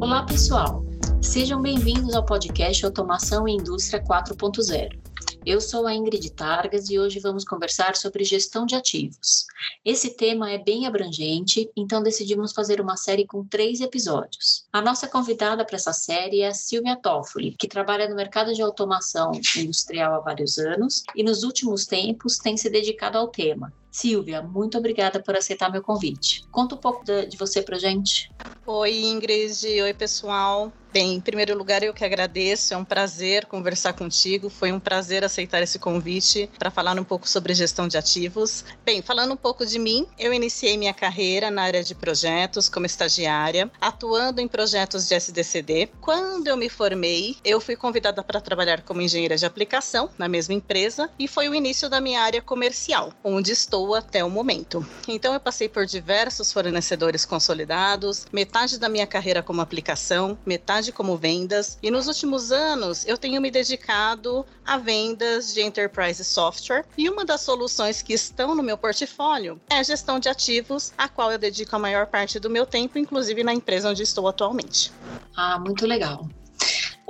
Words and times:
Olá, 0.00 0.22
pessoal. 0.22 0.82
Sejam 1.20 1.60
bem-vindos 1.60 2.14
ao 2.14 2.24
podcast 2.24 2.86
Automação 2.86 3.46
e 3.46 3.52
Indústria 3.52 4.02
4.0. 4.02 4.98
Eu 5.44 5.60
sou 5.60 5.86
a 5.86 5.94
Ingrid 5.94 6.30
Targas 6.30 6.88
e 6.88 6.98
hoje 6.98 7.20
vamos 7.20 7.44
conversar 7.44 7.94
sobre 7.94 8.24
gestão 8.24 8.64
de 8.64 8.74
ativos. 8.74 9.44
Esse 9.84 10.16
tema 10.16 10.50
é 10.50 10.56
bem 10.56 10.86
abrangente, 10.86 11.70
então 11.76 12.02
decidimos 12.02 12.54
fazer 12.54 12.80
uma 12.80 12.96
série 12.96 13.26
com 13.26 13.44
três 13.44 13.82
episódios. 13.82 14.64
A 14.72 14.80
nossa 14.80 15.06
convidada 15.06 15.66
para 15.66 15.76
essa 15.76 15.92
série 15.92 16.40
é 16.40 16.48
a 16.48 16.54
Silvia 16.54 16.96
Toffoli, 16.96 17.54
que 17.58 17.68
trabalha 17.68 18.08
no 18.08 18.16
mercado 18.16 18.54
de 18.54 18.62
automação 18.62 19.32
industrial 19.54 20.14
há 20.14 20.20
vários 20.20 20.56
anos 20.56 21.04
e 21.14 21.22
nos 21.22 21.42
últimos 21.42 21.84
tempos 21.84 22.38
tem 22.38 22.56
se 22.56 22.70
dedicado 22.70 23.18
ao 23.18 23.28
tema. 23.28 23.70
Silvia, 23.90 24.42
muito 24.42 24.78
obrigada 24.78 25.22
por 25.22 25.36
aceitar 25.36 25.70
meu 25.70 25.82
convite. 25.82 26.40
Conta 26.50 26.74
um 26.74 26.78
pouco 26.80 27.04
de, 27.04 27.26
de 27.26 27.36
você 27.36 27.62
para 27.62 27.78
gente. 27.78 28.32
Oi, 28.64 29.02
Ingrid. 29.02 29.82
Oi, 29.82 29.92
pessoal. 29.94 30.79
Bem, 30.92 31.14
em 31.14 31.20
primeiro 31.20 31.56
lugar, 31.56 31.84
eu 31.84 31.94
que 31.94 32.04
agradeço. 32.04 32.74
É 32.74 32.76
um 32.76 32.84
prazer 32.84 33.46
conversar 33.46 33.92
contigo. 33.92 34.50
Foi 34.50 34.72
um 34.72 34.80
prazer 34.80 35.22
aceitar 35.22 35.62
esse 35.62 35.78
convite 35.78 36.50
para 36.58 36.68
falar 36.68 36.98
um 36.98 37.04
pouco 37.04 37.28
sobre 37.28 37.54
gestão 37.54 37.86
de 37.86 37.96
ativos. 37.96 38.64
Bem, 38.84 39.00
falando 39.00 39.32
um 39.34 39.36
pouco 39.36 39.64
de 39.64 39.78
mim, 39.78 40.04
eu 40.18 40.34
iniciei 40.34 40.76
minha 40.76 40.92
carreira 40.92 41.48
na 41.48 41.62
área 41.62 41.84
de 41.84 41.94
projetos 41.94 42.68
como 42.68 42.86
estagiária, 42.86 43.70
atuando 43.80 44.40
em 44.40 44.48
projetos 44.48 45.06
de 45.06 45.14
SDCD. 45.14 45.90
Quando 46.00 46.48
eu 46.48 46.56
me 46.56 46.68
formei, 46.68 47.36
eu 47.44 47.60
fui 47.60 47.76
convidada 47.76 48.20
para 48.24 48.40
trabalhar 48.40 48.82
como 48.82 49.00
engenheira 49.00 49.36
de 49.36 49.46
aplicação 49.46 50.10
na 50.18 50.28
mesma 50.28 50.54
empresa 50.54 51.08
e 51.16 51.28
foi 51.28 51.48
o 51.48 51.54
início 51.54 51.88
da 51.88 52.00
minha 52.00 52.20
área 52.20 52.42
comercial, 52.42 53.12
onde 53.22 53.52
estou 53.52 53.94
até 53.94 54.24
o 54.24 54.30
momento. 54.30 54.84
Então, 55.06 55.34
eu 55.34 55.38
passei 55.38 55.68
por 55.68 55.86
diversos 55.86 56.52
fornecedores 56.52 57.24
consolidados, 57.24 58.26
metade 58.32 58.76
da 58.76 58.88
minha 58.88 59.06
carreira 59.06 59.40
como 59.40 59.60
aplicação, 59.60 60.36
metade 60.44 60.79
como 60.90 61.16
vendas 61.16 61.78
e 61.82 61.90
nos 61.90 62.06
últimos 62.06 62.50
anos 62.50 63.04
eu 63.06 63.18
tenho 63.18 63.40
me 63.42 63.50
dedicado 63.50 64.46
a 64.64 64.78
vendas 64.78 65.52
de 65.52 65.60
enterprise 65.60 66.24
software 66.24 66.86
e 66.96 67.10
uma 67.10 67.24
das 67.24 67.42
soluções 67.42 68.00
que 68.00 68.14
estão 68.14 68.54
no 68.54 68.62
meu 68.62 68.78
portfólio 68.78 69.60
é 69.68 69.78
a 69.78 69.82
gestão 69.82 70.18
de 70.18 70.28
ativos, 70.28 70.92
a 70.96 71.08
qual 71.08 71.30
eu 71.30 71.38
dedico 71.38 71.76
a 71.76 71.78
maior 71.78 72.06
parte 72.06 72.40
do 72.40 72.48
meu 72.48 72.64
tempo, 72.64 72.98
inclusive 72.98 73.44
na 73.44 73.52
empresa 73.52 73.90
onde 73.90 74.02
estou 74.02 74.26
atualmente. 74.26 74.90
Ah, 75.36 75.58
muito 75.58 75.86
legal. 75.86 76.26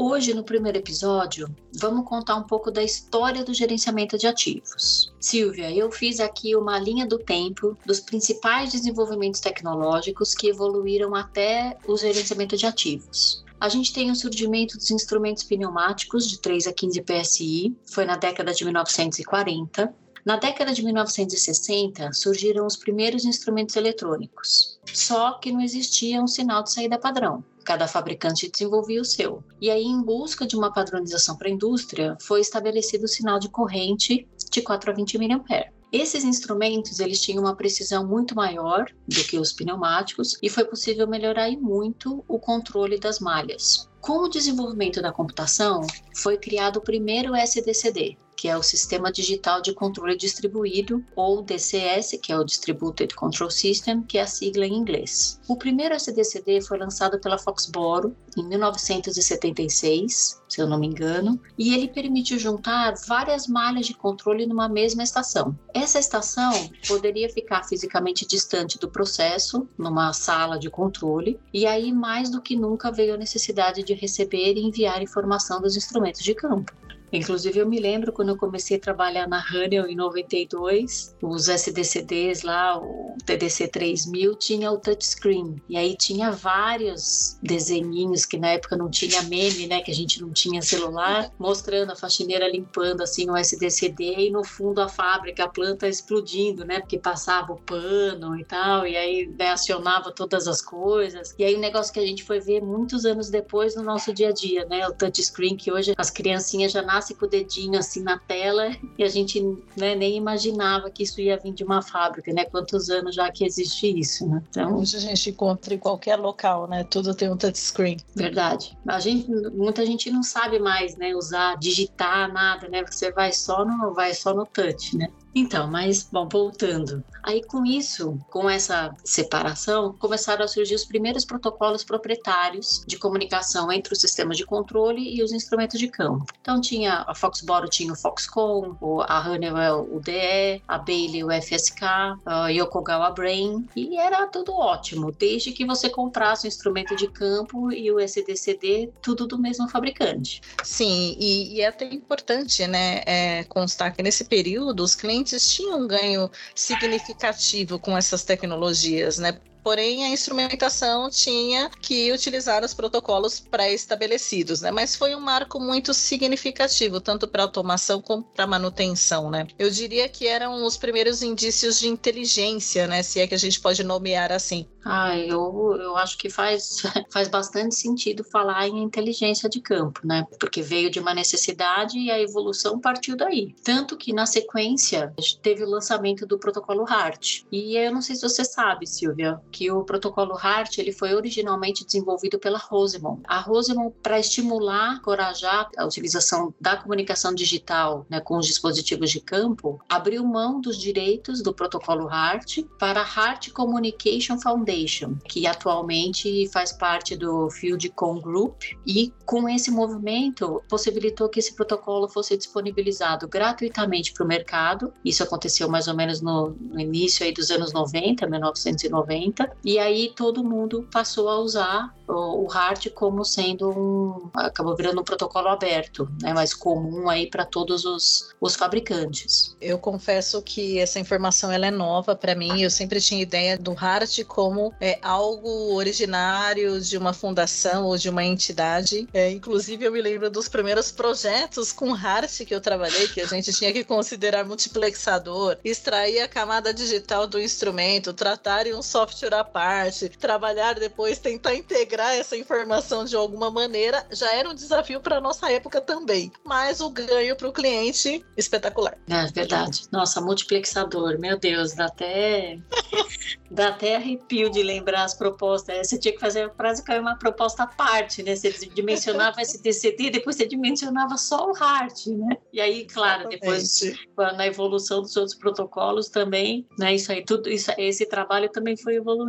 Hoje, 0.02 0.32
no 0.32 0.42
primeiro 0.42 0.78
episódio, 0.78 1.54
vamos 1.78 2.08
contar 2.08 2.34
um 2.36 2.42
pouco 2.42 2.70
da 2.70 2.82
história 2.82 3.44
do 3.44 3.52
gerenciamento 3.52 4.16
de 4.16 4.26
ativos. 4.26 5.12
Silvia, 5.20 5.70
eu 5.70 5.92
fiz 5.92 6.20
aqui 6.20 6.56
uma 6.56 6.78
linha 6.78 7.06
do 7.06 7.18
tempo 7.18 7.76
dos 7.84 8.00
principais 8.00 8.72
desenvolvimentos 8.72 9.40
tecnológicos 9.40 10.34
que 10.34 10.48
evoluíram 10.48 11.14
até 11.14 11.76
o 11.86 11.98
gerenciamento 11.98 12.56
de 12.56 12.64
ativos. 12.64 13.44
A 13.60 13.68
gente 13.68 13.92
tem 13.92 14.10
o 14.10 14.16
surgimento 14.16 14.78
dos 14.78 14.90
instrumentos 14.90 15.42
pneumáticos 15.42 16.26
de 16.26 16.40
3 16.40 16.66
a 16.66 16.72
15 16.72 17.02
PSI, 17.02 17.76
foi 17.84 18.06
na 18.06 18.16
década 18.16 18.54
de 18.54 18.64
1940. 18.64 19.94
Na 20.24 20.36
década 20.36 20.72
de 20.72 20.82
1960, 20.82 22.10
surgiram 22.14 22.64
os 22.64 22.76
primeiros 22.76 23.26
instrumentos 23.26 23.76
eletrônicos, 23.76 24.80
só 24.90 25.32
que 25.32 25.52
não 25.52 25.60
existia 25.60 26.22
um 26.22 26.26
sinal 26.26 26.62
de 26.62 26.72
saída 26.72 26.98
padrão. 26.98 27.44
Cada 27.62 27.86
fabricante 27.86 28.50
desenvolvia 28.50 29.02
o 29.02 29.04
seu. 29.04 29.44
E 29.60 29.70
aí, 29.70 29.84
em 29.84 30.02
busca 30.02 30.46
de 30.46 30.56
uma 30.56 30.72
padronização 30.72 31.36
para 31.36 31.48
a 31.48 31.52
indústria, 31.52 32.16
foi 32.22 32.40
estabelecido 32.40 33.04
o 33.04 33.08
sinal 33.08 33.38
de 33.38 33.50
corrente 33.50 34.26
de 34.50 34.62
4 34.62 34.90
a 34.90 34.94
20 34.94 35.18
mA. 35.18 35.70
Esses 35.92 36.22
instrumentos 36.22 37.00
eles 37.00 37.20
tinham 37.20 37.42
uma 37.42 37.56
precisão 37.56 38.06
muito 38.06 38.34
maior 38.34 38.86
do 39.08 39.24
que 39.24 39.38
os 39.38 39.52
pneumáticos 39.52 40.38
e 40.40 40.48
foi 40.48 40.64
possível 40.64 41.08
melhorar 41.08 41.50
muito 41.52 42.24
o 42.28 42.38
controle 42.38 42.98
das 42.98 43.18
malhas. 43.18 43.88
Com 44.00 44.24
o 44.24 44.28
desenvolvimento 44.28 45.02
da 45.02 45.12
computação, 45.12 45.80
foi 46.14 46.38
criado 46.38 46.76
o 46.76 46.82
primeiro 46.82 47.34
SDCD, 47.34 48.16
que 48.40 48.48
é 48.48 48.56
o 48.56 48.62
Sistema 48.62 49.12
Digital 49.12 49.60
de 49.60 49.74
Controle 49.74 50.16
Distribuído, 50.16 51.04
ou 51.14 51.42
DCS, 51.42 52.18
que 52.22 52.32
é 52.32 52.38
o 52.38 52.42
Distributed 52.42 53.14
Control 53.14 53.50
System, 53.50 54.00
que 54.00 54.16
é 54.16 54.22
a 54.22 54.26
sigla 54.26 54.64
em 54.64 54.72
inglês. 54.72 55.38
O 55.46 55.56
primeiro 55.56 55.94
SDCD 55.94 56.62
foi 56.62 56.78
lançado 56.78 57.20
pela 57.20 57.36
Foxboro 57.36 58.16
em 58.34 58.48
1976, 58.48 60.40
se 60.48 60.58
eu 60.58 60.66
não 60.66 60.78
me 60.78 60.86
engano, 60.86 61.38
e 61.58 61.74
ele 61.74 61.86
permitiu 61.86 62.38
juntar 62.38 62.94
várias 63.06 63.46
malhas 63.46 63.84
de 63.84 63.92
controle 63.92 64.46
numa 64.46 64.70
mesma 64.70 65.02
estação. 65.02 65.54
Essa 65.74 65.98
estação 65.98 66.50
poderia 66.88 67.28
ficar 67.28 67.64
fisicamente 67.64 68.26
distante 68.26 68.78
do 68.78 68.88
processo, 68.88 69.68
numa 69.76 70.14
sala 70.14 70.58
de 70.58 70.70
controle, 70.70 71.38
e 71.52 71.66
aí 71.66 71.92
mais 71.92 72.30
do 72.30 72.40
que 72.40 72.56
nunca 72.56 72.90
veio 72.90 73.12
a 73.12 73.18
necessidade 73.18 73.82
de 73.82 73.92
receber 73.92 74.54
e 74.54 74.62
enviar 74.62 75.02
informação 75.02 75.60
dos 75.60 75.76
instrumentos 75.76 76.22
de 76.22 76.34
campo. 76.34 76.72
Inclusive, 77.12 77.58
eu 77.58 77.68
me 77.68 77.80
lembro 77.80 78.12
quando 78.12 78.28
eu 78.28 78.36
comecei 78.36 78.76
a 78.76 78.80
trabalhar 78.80 79.28
na 79.28 79.44
Honeywell 79.52 79.88
em 79.88 79.96
92, 79.96 81.16
os 81.20 81.48
SDCDs 81.48 82.42
lá, 82.42 82.78
o 82.78 83.16
TDC 83.26 83.68
3000, 83.68 84.36
tinha 84.36 84.70
o 84.70 84.78
touchscreen. 84.78 85.60
E 85.68 85.76
aí 85.76 85.96
tinha 85.96 86.30
vários 86.30 87.36
desenhinhos 87.42 88.24
que 88.24 88.38
na 88.38 88.48
época 88.48 88.76
não 88.76 88.88
tinha 88.88 89.22
meme, 89.22 89.66
né? 89.66 89.80
Que 89.80 89.90
a 89.90 89.94
gente 89.94 90.20
não 90.22 90.32
tinha 90.32 90.62
celular, 90.62 91.32
mostrando 91.38 91.92
a 91.92 91.96
faxineira 91.96 92.48
limpando 92.48 93.02
assim 93.02 93.28
o 93.28 93.36
SDCD 93.36 94.26
e 94.26 94.30
no 94.30 94.44
fundo 94.44 94.80
a 94.80 94.88
fábrica, 94.88 95.44
a 95.44 95.48
planta 95.48 95.88
explodindo, 95.88 96.64
né? 96.64 96.80
Porque 96.80 96.98
passava 96.98 97.52
o 97.52 97.56
pano 97.56 98.38
e 98.38 98.44
tal, 98.44 98.86
e 98.86 98.96
aí 98.96 99.26
né, 99.38 99.50
acionava 99.50 100.12
todas 100.12 100.46
as 100.46 100.62
coisas. 100.62 101.34
E 101.38 101.44
aí 101.44 101.54
o 101.56 101.60
negócio 101.60 101.92
que 101.92 102.00
a 102.00 102.06
gente 102.06 102.22
foi 102.22 102.38
ver 102.40 102.62
muitos 102.62 103.04
anos 103.04 103.30
depois 103.30 103.74
no 103.74 103.82
nosso 103.82 104.12
dia 104.12 104.28
a 104.28 104.32
dia, 104.32 104.64
né? 104.66 104.86
O 104.86 104.92
touchscreen 104.92 105.56
que 105.56 105.72
hoje 105.72 105.92
as 105.98 106.10
criancinhas 106.10 106.72
já 106.72 106.82
nascem 106.82 106.99
passasse 107.00 107.14
com 107.14 107.24
o 107.24 107.28
dedinho 107.28 107.78
assim 107.78 108.02
na 108.02 108.18
tela 108.18 108.76
e 108.98 109.02
a 109.02 109.08
gente 109.08 109.40
né, 109.76 109.94
nem 109.94 110.16
imaginava 110.16 110.90
que 110.90 111.02
isso 111.02 111.20
ia 111.20 111.38
vir 111.38 111.52
de 111.52 111.64
uma 111.64 111.82
fábrica, 111.82 112.32
né? 112.32 112.44
Quantos 112.44 112.90
anos 112.90 113.14
já 113.14 113.30
que 113.32 113.44
existe 113.44 113.98
isso, 113.98 114.28
né? 114.28 114.42
Então, 114.50 114.76
Hoje 114.76 114.96
a 114.96 115.00
gente 115.00 115.30
encontra 115.30 115.74
em 115.74 115.78
qualquer 115.78 116.16
local, 116.16 116.68
né? 116.68 116.84
Tudo 116.84 117.14
tem 117.14 117.30
um 117.30 117.36
touchscreen. 117.36 117.96
Verdade. 118.14 118.76
A 118.86 119.00
gente, 119.00 119.28
muita 119.52 119.84
gente 119.86 120.10
não 120.10 120.22
sabe 120.22 120.58
mais, 120.58 120.96
né? 120.96 121.14
Usar, 121.14 121.56
digitar, 121.56 122.32
nada, 122.32 122.68
né? 122.68 122.84
Você 122.84 123.10
vai 123.10 123.32
só 123.32 123.64
no, 123.64 123.94
vai 123.94 124.12
só 124.14 124.34
no 124.34 124.44
touch, 124.44 124.96
né? 124.96 125.08
Então, 125.34 125.68
mas, 125.68 126.08
bom, 126.10 126.28
voltando. 126.28 127.04
Aí, 127.22 127.44
com 127.44 127.64
isso, 127.64 128.18
com 128.30 128.48
essa 128.48 128.94
separação, 129.04 129.94
começaram 129.98 130.44
a 130.44 130.48
surgir 130.48 130.74
os 130.74 130.84
primeiros 130.84 131.24
protocolos 131.24 131.84
proprietários 131.84 132.82
de 132.86 132.98
comunicação 132.98 133.70
entre 133.70 133.92
o 133.92 133.96
sistema 133.96 134.34
de 134.34 134.44
controle 134.44 135.14
e 135.14 135.22
os 135.22 135.32
instrumentos 135.32 135.78
de 135.78 135.88
campo. 135.88 136.24
Então, 136.40 136.60
tinha 136.60 137.04
a 137.06 137.14
Foxboro 137.14 137.68
tinha 137.68 137.92
o 137.92 137.96
Foxconn, 137.96 138.74
a 139.06 139.28
Honeywell 139.28 139.88
o 139.92 140.00
DE, 140.00 140.62
a 140.66 140.78
Bailey 140.78 141.24
o 141.24 141.30
FSK, 141.30 141.84
a 142.24 142.48
Yokogawa 142.48 143.10
Brain, 143.10 143.66
e 143.76 143.96
era 143.96 144.26
tudo 144.26 144.52
ótimo, 144.52 145.12
desde 145.12 145.52
que 145.52 145.64
você 145.64 145.88
comprasse 145.88 146.46
o 146.46 146.48
instrumento 146.48 146.96
de 146.96 147.08
campo 147.08 147.72
e 147.72 147.90
o 147.90 148.00
SDCD, 148.00 148.90
tudo 149.00 149.26
do 149.26 149.38
mesmo 149.38 149.68
fabricante. 149.68 150.40
Sim, 150.64 151.16
e, 151.18 151.56
e 151.56 151.60
é 151.60 151.68
até 151.68 151.84
importante, 151.86 152.66
né, 152.66 153.02
é, 153.06 153.44
constar 153.44 153.94
que 153.94 154.02
nesse 154.02 154.24
período 154.24 154.82
os 154.82 154.94
clientes 154.94 155.19
clientes 155.20 155.54
tinham 155.54 155.80
um 155.80 155.86
ganho 155.86 156.30
significativo 156.54 157.78
com 157.78 157.96
essas 157.96 158.24
tecnologias, 158.24 159.18
né? 159.18 159.38
Porém, 159.62 160.04
a 160.04 160.08
instrumentação 160.08 161.10
tinha 161.10 161.70
que 161.80 162.12
utilizar 162.12 162.64
os 162.64 162.74
protocolos 162.74 163.40
pré-estabelecidos, 163.40 164.60
né? 164.60 164.70
Mas 164.70 164.96
foi 164.96 165.14
um 165.14 165.20
marco 165.20 165.60
muito 165.60 165.92
significativo, 165.92 167.00
tanto 167.00 167.28
para 167.28 167.42
automação 167.42 168.00
como 168.00 168.22
para 168.22 168.46
manutenção, 168.46 169.30
né? 169.30 169.46
Eu 169.58 169.70
diria 169.70 170.08
que 170.08 170.26
eram 170.26 170.64
os 170.64 170.76
primeiros 170.76 171.22
indícios 171.22 171.78
de 171.78 171.88
inteligência, 171.88 172.86
né? 172.86 173.02
Se 173.02 173.20
é 173.20 173.26
que 173.26 173.34
a 173.34 173.38
gente 173.38 173.60
pode 173.60 173.84
nomear 173.84 174.32
assim. 174.32 174.66
Ah, 174.84 175.16
eu, 175.18 175.76
eu 175.78 175.96
acho 175.96 176.16
que 176.16 176.30
faz, 176.30 176.82
faz 177.12 177.28
bastante 177.28 177.74
sentido 177.74 178.24
falar 178.24 178.66
em 178.66 178.82
inteligência 178.82 179.48
de 179.48 179.60
campo, 179.60 180.00
né? 180.04 180.24
Porque 180.38 180.62
veio 180.62 180.90
de 180.90 180.98
uma 180.98 181.12
necessidade 181.12 181.98
e 181.98 182.10
a 182.10 182.20
evolução 182.20 182.80
partiu 182.80 183.16
daí. 183.16 183.54
Tanto 183.62 183.96
que, 183.96 184.12
na 184.12 184.24
sequência, 184.24 185.12
teve 185.42 185.62
o 185.62 185.68
lançamento 185.68 186.26
do 186.26 186.38
protocolo 186.38 186.84
HART. 186.88 187.44
E 187.52 187.76
eu 187.76 187.92
não 187.92 188.00
sei 188.00 188.16
se 188.16 188.22
você 188.22 188.44
sabe, 188.44 188.86
Silvia, 188.86 189.40
que 189.50 189.70
o 189.70 189.84
protocolo 189.84 190.36
HART 190.36 190.78
ele 190.78 190.92
foi 190.92 191.14
originalmente 191.14 191.84
desenvolvido 191.84 192.38
pela 192.38 192.58
Rosemont. 192.58 193.20
A 193.24 193.38
Rosemont, 193.40 193.94
para 194.02 194.18
estimular, 194.18 194.96
encorajar 194.96 195.68
a 195.76 195.84
utilização 195.84 196.54
da 196.60 196.76
comunicação 196.76 197.34
digital 197.34 198.06
né, 198.08 198.20
com 198.20 198.36
os 198.36 198.46
dispositivos 198.46 199.10
de 199.10 199.20
campo, 199.20 199.80
abriu 199.88 200.24
mão 200.24 200.60
dos 200.60 200.78
direitos 200.78 201.42
do 201.42 201.52
protocolo 201.52 202.08
HART 202.08 202.58
para 202.78 203.00
a 203.00 203.04
HART 203.04 203.50
Communication 203.52 204.38
Foundation, 204.38 205.16
que 205.24 205.46
atualmente 205.46 206.48
faz 206.52 206.72
parte 206.72 207.16
do 207.16 207.50
Fieldcom 207.50 208.20
Group, 208.20 208.62
e 208.86 209.12
com 209.24 209.48
esse 209.48 209.70
movimento 209.70 210.62
possibilitou 210.68 211.28
que 211.28 211.38
esse 211.38 211.54
protocolo 211.54 212.08
fosse 212.08 212.36
disponibilizado 212.36 213.28
gratuitamente 213.28 214.12
para 214.12 214.24
o 214.24 214.28
mercado. 214.28 214.92
Isso 215.04 215.22
aconteceu 215.22 215.68
mais 215.68 215.88
ou 215.88 215.94
menos 215.94 216.20
no, 216.20 216.50
no 216.50 216.80
início 216.80 217.24
aí 217.24 217.32
dos 217.32 217.50
anos 217.50 217.72
90, 217.72 218.26
1990 218.26 219.39
90, 219.40 219.56
e 219.64 219.78
aí 219.78 220.12
todo 220.14 220.44
mundo 220.44 220.88
passou 220.92 221.28
a 221.28 221.38
usar 221.38 221.94
o, 222.12 222.48
HART 222.50 222.90
como 222.90 223.24
sendo 223.24 223.70
um. 223.70 224.30
acabou 224.34 224.76
virando 224.76 225.00
um 225.00 225.04
protocolo 225.04 225.48
aberto, 225.48 226.10
né, 226.20 226.32
mais 226.32 226.52
comum 226.52 227.08
aí 227.08 227.28
para 227.28 227.44
todos 227.44 227.84
os, 227.84 228.30
os 228.40 228.56
fabricantes. 228.56 229.56
Eu 229.60 229.78
confesso 229.78 230.42
que 230.42 230.78
essa 230.78 230.98
informação 230.98 231.52
ela 231.52 231.66
é 231.66 231.70
nova 231.70 232.16
para 232.16 232.34
mim, 232.34 232.62
eu 232.62 232.70
sempre 232.70 233.00
tinha 233.00 233.22
ideia 233.22 233.56
do 233.56 233.72
HART 233.72 234.24
como 234.26 234.74
é, 234.80 234.98
algo 235.02 235.74
originário 235.74 236.80
de 236.80 236.96
uma 236.98 237.12
fundação 237.12 237.86
ou 237.86 237.96
de 237.96 238.08
uma 238.08 238.24
entidade. 238.24 239.08
É, 239.12 239.30
inclusive, 239.30 239.84
eu 239.84 239.92
me 239.92 240.02
lembro 240.02 240.30
dos 240.30 240.48
primeiros 240.48 240.90
projetos 240.90 241.72
com 241.72 241.94
HART 241.94 242.44
que 242.44 242.54
eu 242.54 242.60
trabalhei, 242.60 243.08
que 243.08 243.20
a 243.20 243.26
gente 243.26 243.52
tinha 243.52 243.72
que 243.72 243.84
considerar 243.84 244.44
multiplexador, 244.44 245.56
extrair 245.64 246.20
a 246.20 246.28
camada 246.28 246.74
digital 246.74 247.26
do 247.26 247.40
instrumento, 247.40 248.12
tratar 248.12 248.66
em 248.66 248.74
um 248.74 248.82
software 248.82 249.29
à 249.38 249.44
parte, 249.44 250.08
trabalhar 250.08 250.74
depois, 250.74 251.18
tentar 251.18 251.54
integrar 251.54 252.14
essa 252.14 252.36
informação 252.36 253.04
de 253.04 253.16
alguma 253.16 253.50
maneira, 253.50 254.06
já 254.10 254.32
era 254.34 254.48
um 254.48 254.54
desafio 254.54 255.00
para 255.00 255.20
nossa 255.20 255.50
época 255.50 255.80
também. 255.80 256.30
Mas 256.44 256.80
o 256.80 256.90
ganho 256.90 257.36
para 257.36 257.48
o 257.48 257.52
cliente, 257.52 258.24
espetacular. 258.36 258.96
É 259.08 259.26
verdade. 259.26 259.82
Nossa, 259.92 260.20
multiplexador, 260.20 261.18
meu 261.18 261.38
Deus, 261.38 261.74
dá 261.74 261.86
até. 261.86 262.58
dá 263.50 263.68
até 263.68 263.96
arrepio 263.96 264.50
de 264.50 264.62
lembrar 264.62 265.04
as 265.04 265.14
propostas. 265.14 265.88
Você 265.88 265.98
tinha 265.98 266.12
que 266.12 266.20
fazer 266.20 266.50
praticamente 266.50 267.00
uma 267.00 267.16
proposta 267.16 267.64
à 267.64 267.66
parte, 267.66 268.22
né? 268.22 268.36
Você 268.36 268.50
dimensionava 268.74 269.44
STCT, 269.44 270.10
depois 270.10 270.36
você 270.36 270.46
dimensionava 270.46 271.16
só 271.16 271.50
o 271.50 271.54
HART, 271.56 272.06
né? 272.08 272.36
E 272.52 272.60
aí, 272.60 272.86
claro, 272.86 273.28
depois 273.28 273.80
na 274.16 274.46
evolução 274.46 275.02
dos 275.02 275.16
outros 275.16 275.36
protocolos 275.36 276.08
também, 276.08 276.66
né? 276.78 276.94
Isso 276.94 277.12
aí, 277.12 277.24
tudo 277.24 277.48
isso, 277.48 277.70
esse 277.78 278.06
trabalho 278.06 278.48
também 278.50 278.76
foi 278.76 278.96
evoluindo. 278.96 279.19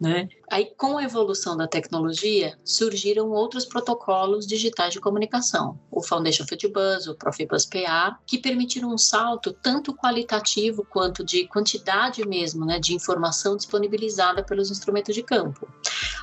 Né? 0.00 0.28
Aí, 0.50 0.72
com 0.76 0.98
a 0.98 1.04
evolução 1.04 1.56
da 1.56 1.68
tecnologia, 1.68 2.58
surgiram 2.64 3.30
outros 3.30 3.64
protocolos 3.64 4.46
digitais 4.46 4.92
de 4.92 5.00
comunicação, 5.00 5.78
o 5.90 6.02
Foundation 6.02 6.44
Fieldbus, 6.44 7.06
o 7.06 7.14
Profibus 7.14 7.64
PA, 7.64 8.18
que 8.26 8.36
permitiram 8.36 8.92
um 8.92 8.98
salto 8.98 9.52
tanto 9.52 9.94
qualitativo 9.94 10.84
quanto 10.84 11.24
de 11.24 11.46
quantidade 11.46 12.26
mesmo, 12.26 12.66
né, 12.66 12.78
de 12.78 12.92
informação 12.94 13.56
disponibilizada 13.56 14.42
pelos 14.42 14.70
instrumentos 14.70 15.14
de 15.14 15.22
campo. 15.22 15.66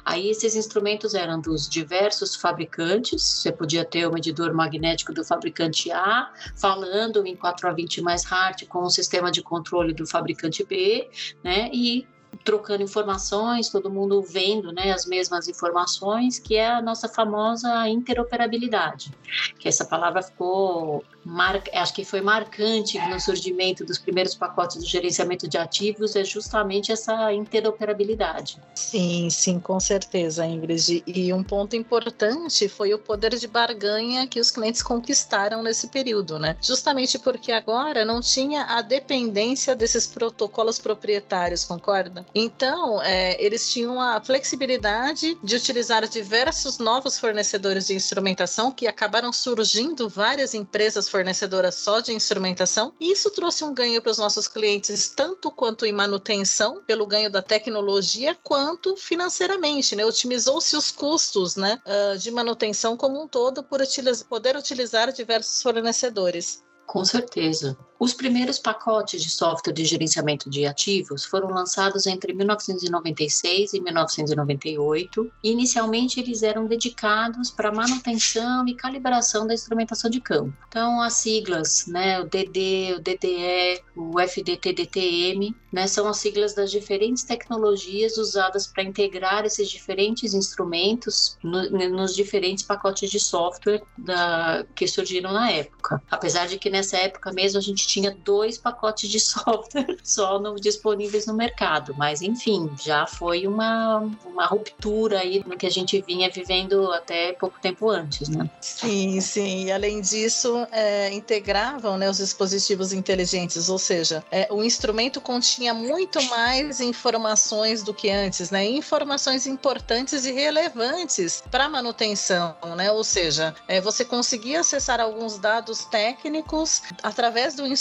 Aí, 0.03 0.29
esses 0.29 0.55
instrumentos 0.55 1.15
eram 1.15 1.39
dos 1.39 1.67
diversos 1.67 2.35
fabricantes, 2.35 3.23
você 3.23 3.51
podia 3.51 3.85
ter 3.85 4.05
o 4.05 4.13
medidor 4.13 4.53
magnético 4.53 5.13
do 5.13 5.23
fabricante 5.23 5.91
A, 5.91 6.31
falando 6.55 7.25
em 7.25 7.35
4 7.35 7.69
a 7.69 7.71
20 7.71 8.01
mais 8.01 8.23
hard 8.25 8.65
com 8.67 8.83
o 8.83 8.89
sistema 8.89 9.31
de 9.31 9.41
controle 9.41 9.93
do 9.93 10.05
fabricante 10.05 10.63
B, 10.63 11.09
né, 11.43 11.69
e 11.73 12.05
trocando 12.43 12.83
informações, 12.83 13.69
todo 13.69 13.89
mundo 13.89 14.21
vendo 14.21 14.71
né, 14.71 14.91
as 14.91 15.05
mesmas 15.05 15.47
informações, 15.47 16.39
que 16.39 16.55
é 16.55 16.67
a 16.67 16.81
nossa 16.81 17.07
famosa 17.07 17.87
interoperabilidade, 17.87 19.11
que 19.59 19.67
essa 19.67 19.85
palavra 19.85 20.21
ficou 20.21 21.03
mar... 21.23 21.61
acho 21.73 21.93
que 21.93 22.03
foi 22.03 22.21
marcante 22.21 22.97
no 23.07 23.19
surgimento 23.19 23.85
dos 23.85 23.97
primeiros 23.97 24.35
pacotes 24.35 24.77
do 24.77 24.85
gerenciamento 24.85 25.47
de 25.47 25.57
ativos 25.57 26.15
é 26.15 26.23
justamente 26.23 26.91
essa 26.91 27.31
interoperabilidade. 27.33 28.57
Sim, 28.75 29.29
sim, 29.29 29.59
com 29.59 29.79
certeza, 29.79 30.45
Ingrid. 30.45 31.03
E 31.05 31.33
um 31.33 31.43
ponto 31.43 31.75
importante 31.75 32.67
foi 32.67 32.93
o 32.93 32.99
poder 32.99 33.35
de 33.35 33.47
barganha 33.47 34.27
que 34.27 34.39
os 34.39 34.51
clientes 34.51 34.81
conquistaram 34.81 35.61
nesse 35.61 35.87
período, 35.87 36.39
né? 36.39 36.55
Justamente 36.61 37.19
porque 37.19 37.51
agora 37.51 38.03
não 38.05 38.21
tinha 38.21 38.63
a 38.63 38.81
dependência 38.81 39.75
desses 39.75 40.07
protocolos 40.07 40.79
proprietários, 40.79 41.63
concorda? 41.63 42.25
Então, 42.33 43.01
é, 43.01 43.41
eles 43.43 43.71
tinham 43.71 43.99
a 44.01 44.19
flexibilidade 44.21 45.37
de 45.43 45.55
utilizar 45.55 46.07
diversos 46.07 46.77
novos 46.77 47.19
fornecedores 47.19 47.87
de 47.87 47.93
instrumentação 47.93 48.71
que 48.71 48.87
acabaram 48.87 49.31
surgindo 49.31 50.09
várias 50.09 50.53
empresas 50.53 51.09
fornecedora 51.11 51.71
só 51.71 51.99
de 51.99 52.13
instrumentação. 52.13 52.93
Isso 52.99 53.29
trouxe 53.29 53.63
um 53.63 53.73
ganho 53.73 54.01
para 54.01 54.11
os 54.11 54.17
nossos 54.17 54.47
clientes, 54.47 55.09
tanto 55.09 55.51
quanto 55.51 55.85
em 55.85 55.91
manutenção, 55.91 56.81
pelo 56.87 57.05
ganho 57.05 57.29
da 57.29 57.41
tecnologia, 57.41 58.35
quanto 58.43 58.95
financeiramente, 58.95 59.95
né? 59.95 60.05
Otimizou-se 60.05 60.75
os 60.75 60.89
custos 60.89 61.55
né, 61.55 61.79
uh, 61.85 62.17
de 62.17 62.31
manutenção 62.31 62.95
como 62.95 63.21
um 63.21 63.27
todo 63.27 63.63
por 63.63 63.81
utilizar, 63.81 64.27
poder 64.27 64.55
utilizar 64.55 65.11
diversos 65.11 65.61
fornecedores. 65.61 66.63
Com 66.87 67.05
certeza. 67.05 67.77
Os 68.01 68.15
primeiros 68.15 68.57
pacotes 68.57 69.21
de 69.21 69.29
software 69.29 69.73
de 69.73 69.85
gerenciamento 69.85 70.49
de 70.49 70.65
ativos 70.65 71.23
foram 71.23 71.49
lançados 71.49 72.07
entre 72.07 72.33
1996 72.33 73.75
e 73.75 73.79
1998. 73.79 75.31
E 75.43 75.51
inicialmente, 75.51 76.19
eles 76.19 76.41
eram 76.41 76.65
dedicados 76.65 77.51
para 77.51 77.71
manutenção 77.71 78.67
e 78.67 78.73
calibração 78.73 79.45
da 79.45 79.53
instrumentação 79.53 80.09
de 80.09 80.19
campo. 80.19 80.51
Então, 80.67 80.99
as 80.99 81.13
siglas, 81.13 81.85
né, 81.85 82.19
o 82.19 82.23
DD, 82.23 82.95
o 82.95 82.99
DDE, 83.01 83.83
o 83.95 84.19
FDTDTM, 84.19 85.55
né, 85.71 85.85
são 85.85 86.07
as 86.07 86.17
siglas 86.17 86.55
das 86.55 86.71
diferentes 86.71 87.21
tecnologias 87.23 88.17
usadas 88.17 88.65
para 88.65 88.81
integrar 88.81 89.45
esses 89.45 89.69
diferentes 89.69 90.33
instrumentos 90.33 91.37
no, 91.43 91.69
nos 91.89 92.15
diferentes 92.15 92.63
pacotes 92.63 93.11
de 93.11 93.19
software 93.19 93.83
da, 93.95 94.65
que 94.73 94.87
surgiram 94.87 95.31
na 95.31 95.51
época. 95.51 96.01
Apesar 96.09 96.47
de 96.47 96.57
que 96.57 96.67
nessa 96.67 96.97
época 96.97 97.31
mesmo 97.31 97.59
a 97.59 97.61
gente 97.61 97.90
tinha 97.91 98.15
dois 98.23 98.57
pacotes 98.57 99.09
de 99.09 99.19
software 99.21 99.97
só 100.03 100.39
no, 100.39 100.55
disponíveis 100.55 101.25
no 101.25 101.33
mercado, 101.33 101.93
mas 101.97 102.21
enfim, 102.21 102.69
já 102.81 103.05
foi 103.05 103.45
uma, 103.45 104.09
uma 104.25 104.45
ruptura 104.45 105.19
aí 105.19 105.43
no 105.45 105.57
que 105.57 105.65
a 105.65 105.69
gente 105.69 106.01
vinha 106.01 106.29
vivendo 106.29 106.91
até 106.93 107.33
pouco 107.33 107.59
tempo 107.59 107.89
antes, 107.89 108.29
né? 108.29 108.49
Sim, 108.61 109.19
sim. 109.19 109.65
E 109.65 109.71
além 109.71 110.01
disso, 110.01 110.65
é, 110.71 111.11
integravam 111.13 111.97
né, 111.97 112.09
os 112.09 112.17
dispositivos 112.17 112.93
inteligentes, 112.93 113.69
ou 113.69 113.77
seja, 113.77 114.23
é, 114.31 114.47
o 114.51 114.63
instrumento 114.63 115.19
continha 115.19 115.73
muito 115.73 116.21
mais 116.23 116.79
informações 116.79 117.83
do 117.83 117.93
que 117.93 118.09
antes, 118.09 118.51
né? 118.51 118.65
Informações 118.65 119.45
importantes 119.45 120.25
e 120.25 120.31
relevantes 120.31 121.43
para 121.51 121.67
manutenção, 121.67 122.55
né? 122.77 122.91
Ou 122.91 123.03
seja, 123.03 123.53
é, 123.67 123.81
você 123.81 124.05
conseguia 124.05 124.61
acessar 124.61 124.99
alguns 124.99 125.37
dados 125.37 125.85
técnicos 125.85 126.81
através 127.03 127.55
do 127.55 127.65
instrumento, 127.65 127.80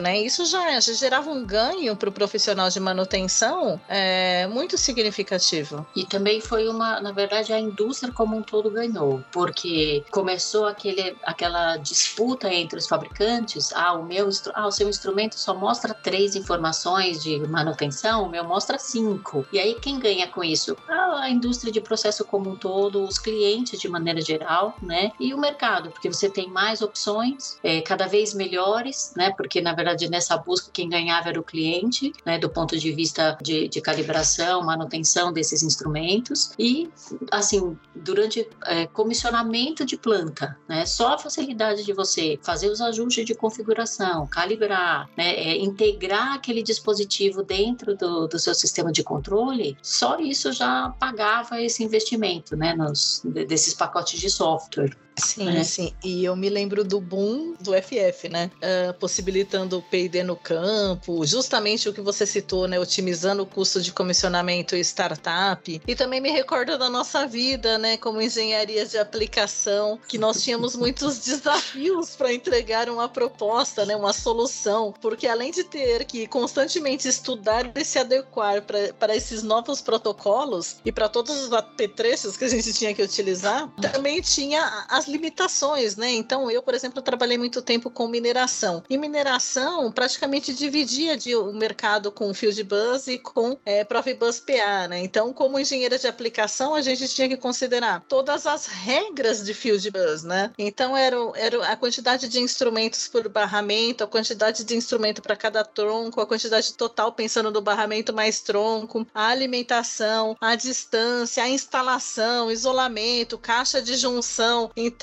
né? 0.00 0.20
Isso 0.20 0.44
já, 0.44 0.80
já 0.80 0.92
gerava 0.92 1.30
um 1.30 1.44
ganho 1.44 1.96
para 1.96 2.08
o 2.08 2.12
profissional 2.12 2.68
de 2.68 2.80
manutenção 2.80 3.80
é, 3.88 4.46
muito 4.46 4.76
significativo. 4.76 5.86
E 5.94 6.04
também 6.04 6.40
foi 6.40 6.68
uma, 6.68 7.00
na 7.00 7.12
verdade, 7.12 7.52
a 7.52 7.60
indústria 7.60 8.12
como 8.12 8.36
um 8.36 8.42
todo 8.42 8.70
ganhou, 8.70 9.22
porque 9.32 10.04
começou 10.10 10.66
aquele, 10.66 11.16
aquela 11.22 11.76
disputa 11.76 12.52
entre 12.52 12.78
os 12.78 12.86
fabricantes. 12.86 13.72
Ah, 13.72 13.94
o 13.94 14.04
meu, 14.04 14.28
ah, 14.54 14.66
o 14.66 14.72
seu 14.72 14.88
instrumento 14.88 15.38
só 15.38 15.54
mostra 15.54 15.94
três 15.94 16.34
informações 16.34 17.22
de 17.22 17.38
manutenção, 17.46 18.24
o 18.24 18.28
meu 18.28 18.44
mostra 18.44 18.78
cinco. 18.78 19.46
E 19.52 19.58
aí 19.58 19.74
quem 19.74 19.98
ganha 19.98 20.26
com 20.26 20.42
isso? 20.42 20.76
Ah, 20.88 21.20
a 21.22 21.30
indústria 21.30 21.72
de 21.72 21.80
processo 21.80 22.24
como 22.24 22.50
um 22.50 22.56
todo, 22.56 23.02
os 23.04 23.18
clientes 23.18 23.80
de 23.80 23.88
maneira 23.88 24.20
geral, 24.20 24.76
né? 24.82 25.12
E 25.18 25.32
o 25.34 25.38
mercado, 25.38 25.90
porque 25.90 26.12
você 26.12 26.28
tem 26.28 26.48
mais 26.48 26.82
opções, 26.82 27.58
é, 27.62 27.80
cada 27.80 28.06
vez 28.06 28.34
melhores, 28.34 29.12
né? 29.16 29.30
Porque 29.36 29.60
na 29.60 29.72
verdade 29.72 30.08
nessa 30.08 30.36
busca 30.36 30.70
quem 30.72 30.88
ganhava 30.88 31.28
era 31.28 31.40
o 31.40 31.42
cliente, 31.42 32.12
né? 32.24 32.38
Do 32.38 32.48
ponto 32.48 32.78
de 32.78 32.92
vista 32.92 33.36
de, 33.42 33.68
de 33.68 33.80
calibração, 33.80 34.62
manutenção 34.62 35.32
desses 35.32 35.62
instrumentos 35.62 36.52
e 36.58 36.90
assim 37.30 37.76
durante 37.94 38.48
é, 38.64 38.86
comissionamento 38.86 39.84
de 39.84 39.96
planta, 39.96 40.56
né? 40.68 40.86
Só 40.86 41.14
a 41.14 41.18
facilidade 41.18 41.84
de 41.84 41.92
você 41.92 42.38
fazer 42.42 42.68
os 42.70 42.80
ajustes 42.80 43.24
de 43.24 43.34
configuração, 43.34 44.26
calibrar, 44.26 45.08
né? 45.16 45.34
É, 45.34 45.56
integrar 45.58 46.34
aquele 46.34 46.62
dispositivo 46.62 47.42
dentro 47.42 47.96
do, 47.96 48.26
do 48.26 48.38
seu 48.38 48.54
sistema 48.54 48.90
de 48.92 49.02
controle, 49.02 49.76
só 49.82 50.18
isso 50.18 50.52
já 50.52 50.90
pagava 50.98 51.60
esse 51.60 51.82
investimento, 51.82 52.56
né? 52.56 52.74
Nos 52.74 53.22
desses 53.24 53.74
pacotes 53.74 54.18
de 54.18 54.30
software. 54.30 54.96
Sim, 55.16 55.46
né? 55.46 55.64
sim. 55.64 55.92
E 56.04 56.24
eu 56.24 56.36
me 56.36 56.48
lembro 56.48 56.84
do 56.84 57.00
boom 57.00 57.54
do 57.60 57.72
FF, 57.72 58.28
né? 58.28 58.50
Uh, 58.56 58.92
possibilitando 58.94 59.78
o 59.78 59.82
P&D 59.82 60.22
no 60.22 60.36
campo, 60.36 61.24
justamente 61.24 61.88
o 61.88 61.92
que 61.92 62.00
você 62.00 62.26
citou, 62.26 62.68
né? 62.68 62.78
Otimizando 62.78 63.42
o 63.42 63.46
custo 63.46 63.80
de 63.80 63.92
comissionamento 63.92 64.76
e 64.76 64.80
startup. 64.80 65.80
E 65.86 65.94
também 65.94 66.20
me 66.20 66.30
recordo 66.30 66.76
da 66.76 66.90
nossa 66.90 67.26
vida, 67.26 67.78
né? 67.78 67.96
Como 67.96 68.20
engenharia 68.20 68.84
de 68.84 68.98
aplicação, 68.98 69.98
que 70.06 70.18
nós 70.18 70.42
tínhamos 70.42 70.76
muitos 70.76 71.18
desafios 71.18 72.14
para 72.14 72.32
entregar 72.32 72.88
uma 72.90 73.08
proposta, 73.08 73.86
né? 73.86 73.96
Uma 73.96 74.12
solução. 74.12 74.92
Porque 75.00 75.26
além 75.26 75.50
de 75.50 75.64
ter 75.64 76.04
que 76.04 76.26
constantemente 76.26 77.08
estudar 77.08 77.70
e 77.74 77.84
se 77.84 77.98
adequar 77.98 78.62
para 78.62 79.16
esses 79.16 79.42
novos 79.42 79.80
protocolos 79.80 80.76
e 80.84 80.92
para 80.92 81.08
todos 81.08 81.34
os 81.42 81.52
apetrechos 81.52 82.36
que 82.36 82.44
a 82.44 82.48
gente 82.48 82.72
tinha 82.72 82.94
que 82.94 83.02
utilizar, 83.02 83.68
também 83.80 84.20
tinha 84.20 84.86
as 84.88 85.05
limitações, 85.06 85.96
né? 85.96 86.10
Então, 86.10 86.50
eu, 86.50 86.62
por 86.62 86.74
exemplo, 86.74 87.02
trabalhei 87.02 87.38
muito 87.38 87.62
tempo 87.62 87.90
com 87.90 88.08
mineração. 88.08 88.82
E 88.88 88.96
mineração 88.98 89.90
praticamente 89.92 90.54
dividia 90.54 91.16
de, 91.16 91.34
o 91.34 91.52
mercado 91.52 92.10
com 92.10 92.32
Field 92.34 92.62
Bus 92.64 93.06
e 93.06 93.18
com 93.18 93.56
é, 93.64 93.84
Profibus 93.84 94.40
PA, 94.40 94.88
né? 94.88 95.00
Então, 95.00 95.32
como 95.32 95.58
engenheira 95.58 95.98
de 95.98 96.06
aplicação, 96.06 96.74
a 96.74 96.82
gente 96.82 97.08
tinha 97.08 97.28
que 97.28 97.36
considerar 97.36 98.04
todas 98.08 98.46
as 98.46 98.66
regras 98.66 99.44
de 99.44 99.54
Field 99.54 99.90
Bus, 99.90 100.22
né? 100.22 100.52
Então, 100.58 100.96
era, 100.96 101.16
era 101.34 101.66
a 101.66 101.76
quantidade 101.76 102.28
de 102.28 102.40
instrumentos 102.40 103.08
por 103.08 103.28
barramento, 103.28 104.04
a 104.04 104.06
quantidade 104.06 104.64
de 104.64 104.76
instrumento 104.76 105.22
para 105.22 105.36
cada 105.36 105.64
tronco, 105.64 106.20
a 106.20 106.26
quantidade 106.26 106.74
total 106.74 107.12
pensando 107.12 107.50
no 107.50 107.60
barramento 107.60 108.12
mais 108.12 108.40
tronco, 108.40 109.06
a 109.14 109.28
alimentação, 109.28 110.36
a 110.40 110.54
distância, 110.54 111.42
a 111.42 111.48
instalação, 111.48 112.50
isolamento, 112.50 113.38
caixa 113.38 113.80
de 113.80 113.96
junção. 113.96 114.70
Então, 114.76 114.95